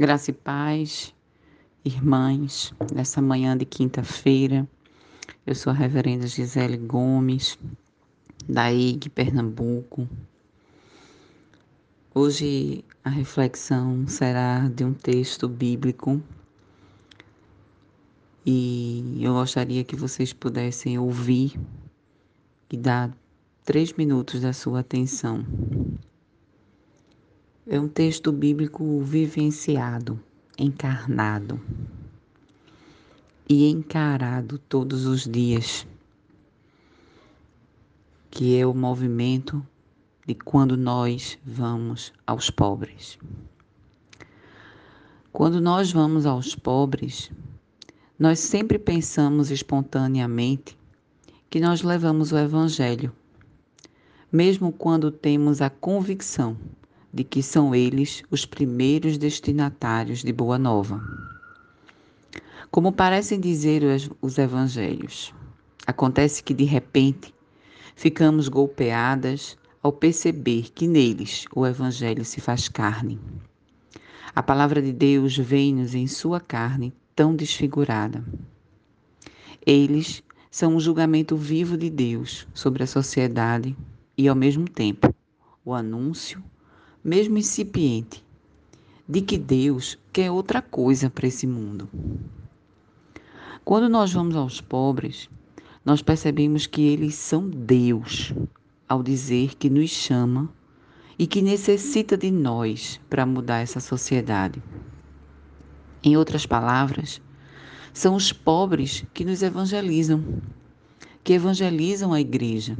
[0.00, 1.14] Graça e paz,
[1.84, 4.66] irmãs, nessa manhã de quinta-feira,
[5.46, 7.58] eu sou a reverenda Gisele Gomes,
[8.48, 10.08] da EIG Pernambuco.
[12.14, 16.22] Hoje a reflexão será de um texto bíblico
[18.46, 21.60] e eu gostaria que vocês pudessem ouvir
[22.72, 23.14] e dar
[23.66, 25.44] três minutos da sua atenção.
[27.72, 30.18] É um texto bíblico vivenciado,
[30.58, 31.60] encarnado
[33.48, 35.86] e encarado todos os dias,
[38.28, 39.64] que é o movimento
[40.26, 43.16] de quando nós vamos aos pobres.
[45.32, 47.30] Quando nós vamos aos pobres,
[48.18, 50.76] nós sempre pensamos espontaneamente
[51.48, 53.12] que nós levamos o Evangelho,
[54.32, 56.56] mesmo quando temos a convicção
[57.12, 61.02] de que são eles os primeiros destinatários de Boa Nova.
[62.70, 63.82] Como parecem dizer
[64.22, 65.34] os evangelhos,
[65.86, 67.34] acontece que de repente
[67.96, 73.18] ficamos golpeadas ao perceber que neles o evangelho se faz carne.
[74.34, 78.24] A palavra de Deus vem-nos em sua carne tão desfigurada.
[79.66, 83.76] Eles são um julgamento vivo de Deus sobre a sociedade
[84.16, 85.12] e, ao mesmo tempo,
[85.64, 86.42] o anúncio
[87.02, 88.24] mesmo incipiente,
[89.08, 91.88] de que Deus quer outra coisa para esse mundo.
[93.64, 95.28] Quando nós vamos aos pobres,
[95.84, 98.32] nós percebemos que eles são Deus
[98.88, 100.52] ao dizer que nos chama
[101.18, 104.62] e que necessita de nós para mudar essa sociedade.
[106.02, 107.20] Em outras palavras,
[107.92, 110.40] são os pobres que nos evangelizam,
[111.22, 112.76] que evangelizam a igreja.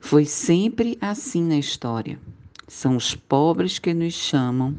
[0.00, 2.18] Foi sempre assim na história.
[2.70, 4.76] São os pobres que nos chamam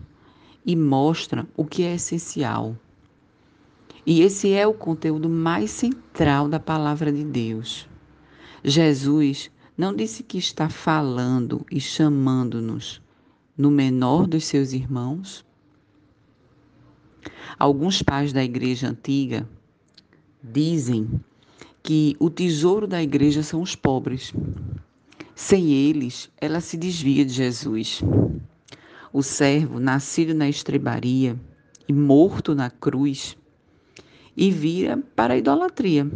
[0.66, 2.74] e mostram o que é essencial.
[4.06, 7.86] E esse é o conteúdo mais central da palavra de Deus.
[8.64, 13.02] Jesus não disse que está falando e chamando-nos
[13.58, 15.46] no menor dos seus irmãos?
[17.60, 19.46] Alguns pais da igreja antiga
[20.42, 21.10] dizem
[21.84, 24.34] que o tesouro da igreja são os pobres.
[25.44, 28.00] Sem eles, ela se desvia de Jesus.
[29.12, 31.36] O servo, nascido na estrebaria
[31.90, 33.36] e morto na cruz,
[34.38, 36.10] e vira para a idolatria.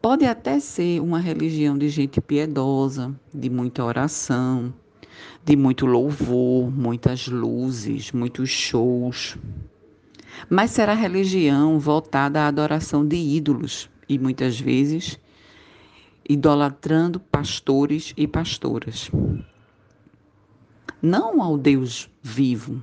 [0.00, 4.72] Pode até ser uma religião de gente piedosa, de muita oração,
[5.44, 9.36] de muito louvor, muitas luzes, muitos shows.
[10.48, 15.18] Mas será religião voltada à adoração de ídolos e muitas vezes
[16.30, 19.10] idolatrando pastores e pastoras.
[21.02, 22.80] Não ao Deus vivo,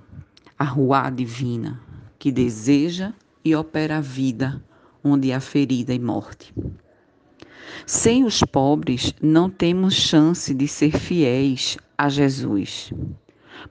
[0.60, 1.82] a rua divina,
[2.20, 3.14] que deseja
[3.46, 4.62] e opera a vida
[5.02, 6.54] onde há ferida e morte.
[7.86, 12.92] Sem os pobres, não temos chance de ser fiéis a Jesus.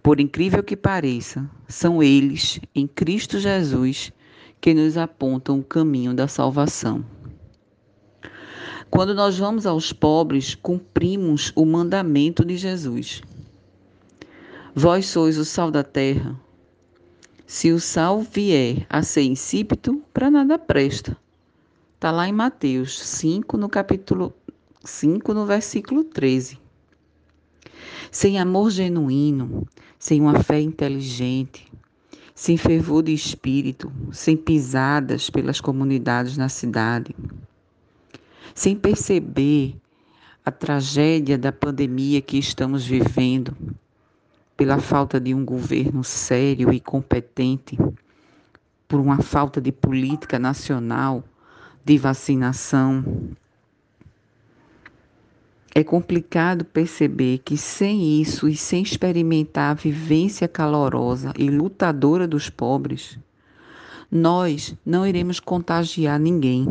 [0.02, 4.10] Por incrível que pareça, são eles, em Cristo Jesus,
[4.58, 7.04] que nos apontam o caminho da salvação.
[8.90, 13.20] Quando nós vamos aos pobres, cumprimos o mandamento de Jesus.
[14.74, 16.38] Vós sois o sal da terra.
[17.46, 21.16] Se o sal vier a ser insípido, para nada presta.
[21.94, 24.32] Está lá em Mateus 5, no capítulo
[24.84, 26.58] 5, no versículo 13.
[28.10, 29.66] Sem amor genuíno,
[29.98, 31.70] sem uma fé inteligente,
[32.34, 37.14] sem fervor de espírito, sem pisadas pelas comunidades na cidade,
[38.56, 39.76] sem perceber
[40.42, 43.54] a tragédia da pandemia que estamos vivendo,
[44.56, 47.76] pela falta de um governo sério e competente,
[48.88, 51.22] por uma falta de política nacional
[51.84, 53.04] de vacinação.
[55.74, 62.48] É complicado perceber que sem isso e sem experimentar a vivência calorosa e lutadora dos
[62.48, 63.18] pobres,
[64.10, 66.66] nós não iremos contagiar ninguém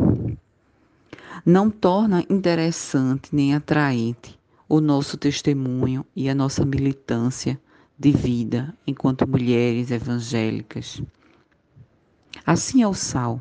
[1.44, 4.38] não torna interessante nem atraente
[4.68, 7.60] o nosso testemunho e a nossa militância
[7.98, 11.00] de vida enquanto mulheres evangélicas.
[12.44, 13.40] Assim é o sal.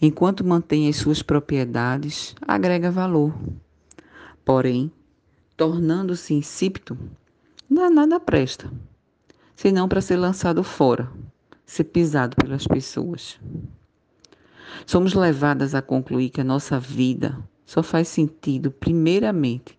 [0.00, 3.34] Enquanto mantém as suas propriedades, agrega valor.
[4.44, 4.90] Porém,
[5.56, 6.98] tornando-se insípido,
[7.68, 8.72] nada presta,
[9.54, 11.12] senão para ser lançado fora,
[11.66, 13.38] ser pisado pelas pessoas.
[14.86, 19.78] Somos levadas a concluir que a nossa vida só faz sentido, primeiramente,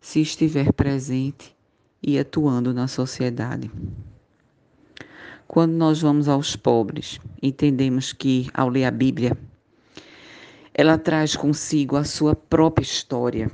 [0.00, 1.56] se estiver presente
[2.02, 3.70] e atuando na sociedade.
[5.46, 9.36] Quando nós vamos aos pobres, entendemos que, ao ler a Bíblia,
[10.74, 13.50] ela traz consigo a sua própria história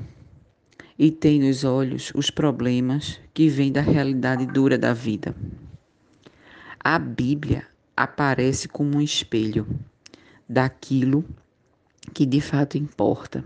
[0.98, 5.34] e tem nos olhos os problemas que vêm da realidade dura da vida.
[6.82, 7.66] A Bíblia
[7.96, 9.66] aparece como um espelho
[10.48, 11.24] daquilo
[12.14, 13.44] que de fato importa.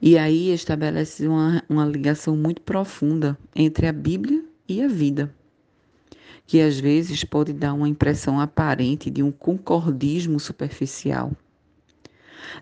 [0.00, 5.34] E aí estabelece uma, uma ligação muito profunda entre a Bíblia e a vida,
[6.46, 11.32] que às vezes pode dar uma impressão aparente de um concordismo superficial.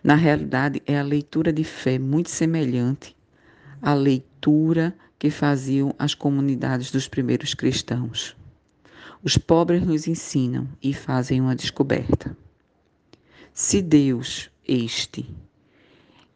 [0.03, 3.17] Na realidade, é a leitura de fé muito semelhante
[3.81, 8.37] à leitura que faziam as comunidades dos primeiros cristãos.
[9.23, 12.37] Os pobres nos ensinam e fazem uma descoberta.
[13.55, 15.29] Se Deus, este,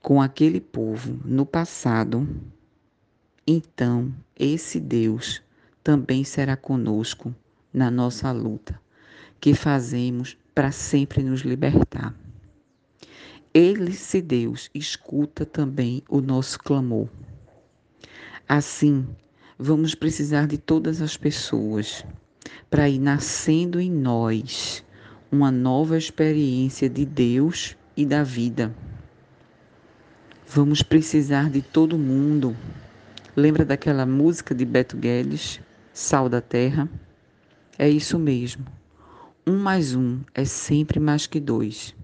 [0.02, 2.28] com aquele povo no passado,
[3.46, 5.42] então esse Deus
[5.82, 7.34] também será conosco
[7.72, 8.78] na nossa luta,
[9.40, 12.14] que fazemos para sempre nos libertar.
[13.54, 17.08] Ele, se Deus, escuta também o nosso clamor.
[18.46, 19.08] Assim,
[19.58, 22.04] vamos precisar de todas as pessoas
[22.68, 24.84] para ir nascendo em nós
[25.30, 28.74] uma nova experiência de Deus e da vida.
[30.46, 32.56] Vamos precisar de todo mundo.
[33.34, 35.60] Lembra daquela música de Beto Guedes,
[35.92, 36.88] Sal da Terra?
[37.78, 38.64] É isso mesmo.
[39.46, 41.94] Um mais um é sempre mais que dois.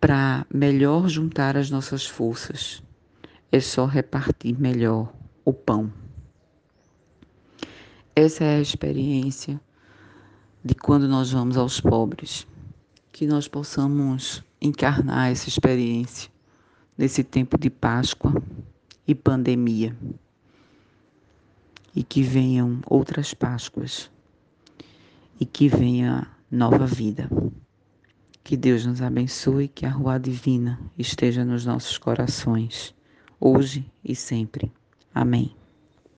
[0.00, 2.82] Para melhor juntar as nossas forças,
[3.50, 5.12] é só repartir melhor
[5.44, 5.92] o pão.
[8.14, 9.60] Essa é a experiência
[10.64, 12.46] de quando nós vamos aos pobres,
[13.12, 16.30] que nós possamos encarnar essa experiência
[16.96, 18.42] nesse tempo de Páscoa
[19.06, 19.94] e pandemia.
[21.94, 24.10] E que venham outras Páscoas.
[25.38, 27.28] E que venha nova vida.
[28.42, 32.94] Que Deus nos abençoe, que a rua divina esteja nos nossos corações,
[33.38, 34.72] hoje e sempre.
[35.14, 35.54] Amém.